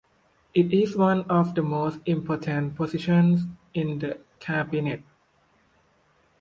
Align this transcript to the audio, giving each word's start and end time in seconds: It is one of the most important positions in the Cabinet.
It 0.55 0.73
is 0.73 0.95
one 0.95 1.29
of 1.29 1.53
the 1.53 1.61
most 1.61 1.99
important 2.07 2.75
positions 2.75 3.45
in 3.75 3.99
the 3.99 4.19
Cabinet. 4.39 5.03